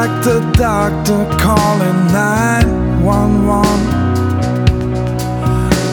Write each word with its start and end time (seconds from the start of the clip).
Doctor, 0.00 0.40
doctor, 0.52 1.20
calling 1.36 2.00
911. 2.08 3.10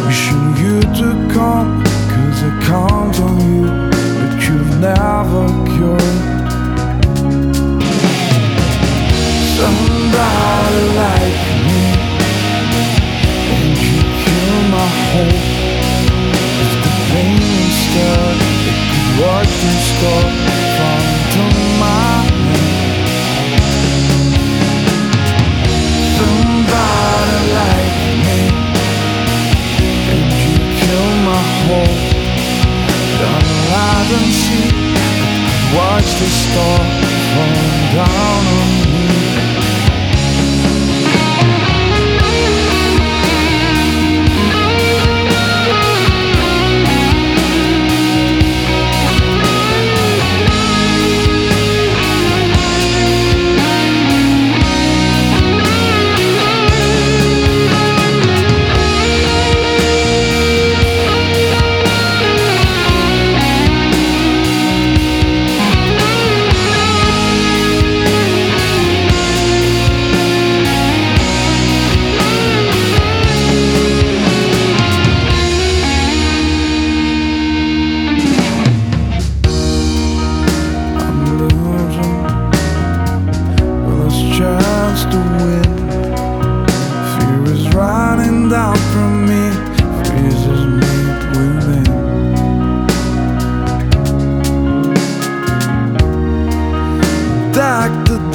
Wishing 0.05 0.47
you 0.55 0.79
to 0.79 1.09
come, 1.33 1.83
cause 1.83 2.39
I 2.41 2.49
count 2.63 3.19
on 3.19 3.35
you, 3.51 3.67
but 4.15 4.31
you've 4.47 4.75
never 4.79 5.43
cured. 5.75 6.19
Somebody 9.59 10.83
like 11.03 11.43
me, 11.67 11.83
and 13.51 13.75
you 13.83 13.97
kill 14.23 14.55
my 14.71 14.87
hope. 15.11 15.43
If 16.63 16.71
the 16.79 16.91
pain 17.11 17.43
instead, 17.59 18.35
it 18.71 18.77
could 18.87 19.11
watch 19.27 19.51
this 19.63 19.83
stop 19.91 20.31
from 20.77 21.03
to 21.33 21.43
my 21.81 22.16
and 34.19 34.33
see, 34.33 34.69
watch 35.75 36.09
the 36.19 36.29
star 36.43 37.16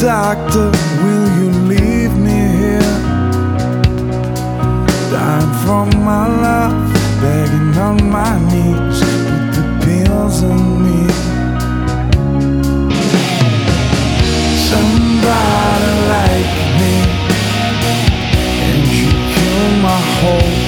Doctor, 0.02 0.68
will 1.04 1.28
you 1.38 1.48
leave 1.70 2.16
me 2.18 2.40
here? 2.58 2.80
Dying 5.12 5.54
from 5.62 5.90
my 6.04 6.26
love, 6.26 6.92
begging 7.22 7.78
on 7.78 8.10
my 8.10 8.34
knees, 8.50 8.98
put 8.98 9.44
the 9.54 9.64
pills 9.84 10.42
in 10.42 10.58
me. 10.82 11.06
Somebody 14.70 15.92
like 16.10 16.52
me, 16.80 16.94
and 18.66 18.82
you 18.98 19.06
kill 19.06 19.66
my 19.86 20.00
hope. 20.18 20.58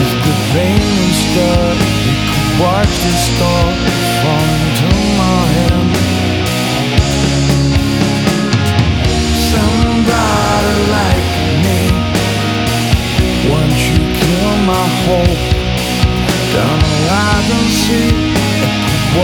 Is 0.00 0.12
the 0.24 0.36
pain 0.54 0.80
instead? 1.04 1.76
You 2.06 2.14
could 2.32 2.60
watch 2.64 2.92
the 3.04 3.12
stars 3.28 3.92
fall 4.22 4.71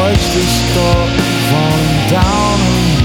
watch 0.08 0.28
the 0.34 0.40
stars 0.40 1.20
falling 1.50 2.08
down 2.08 2.97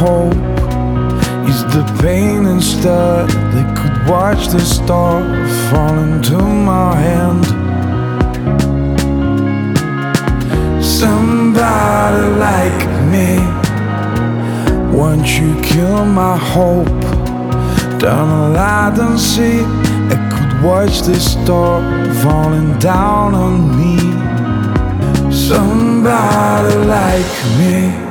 hope. 0.00 0.32
Is 1.50 1.60
the 1.74 1.84
pain 2.00 2.46
instead? 2.46 3.28
They 3.52 3.66
could 3.78 3.96
watch 4.08 4.48
the 4.48 4.60
star 4.60 5.20
fall 5.68 5.96
into 6.06 6.38
my 6.38 6.94
hand. 7.06 7.44
Somebody 10.82 12.22
like 12.46 12.82
me, 13.12 13.30
once 14.96 15.28
you 15.38 15.52
kill 15.60 16.06
my 16.06 16.36
hope. 16.54 17.00
Down 18.04 18.26
the 18.34 18.48
light 18.58 18.96
and 19.06 19.20
see, 19.20 19.60
I 20.14 20.16
could 20.32 20.52
watch 20.64 21.02
the 21.02 21.20
star 21.20 21.74
falling 22.22 22.78
down 22.78 23.34
on 23.34 23.54
me. 23.78 23.96
Somebody 25.30 26.74
like 26.96 27.32
me. 27.58 28.09